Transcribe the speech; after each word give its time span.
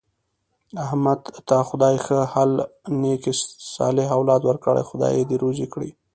احمد 0.85 1.19
ته 1.47 1.57
خدای 1.69 1.95
ښه 2.05 2.19
حل 2.33 2.51
نېک 3.01 3.23
صالح 3.75 4.07
اولاد 4.17 4.41
ورکړی، 4.45 4.87
خدای 4.89 5.13
یې 5.17 5.25
دې 5.29 5.37
روزي 5.43 5.67
کړي. 5.73 5.89